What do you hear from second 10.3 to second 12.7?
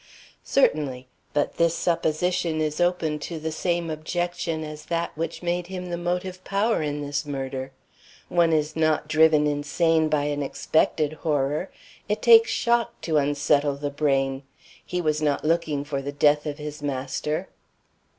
expected horror. It takes